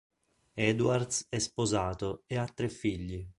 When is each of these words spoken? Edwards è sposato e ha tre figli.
Edwards 0.55 1.27
è 1.29 1.37
sposato 1.37 2.23
e 2.25 2.35
ha 2.39 2.47
tre 2.47 2.69
figli. 2.69 3.29